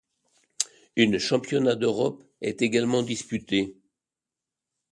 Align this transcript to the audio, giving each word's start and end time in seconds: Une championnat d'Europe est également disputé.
Une 0.95 1.19
championnat 1.19 1.75
d'Europe 1.75 2.23
est 2.41 2.63
également 2.63 3.03
disputé. 3.03 3.77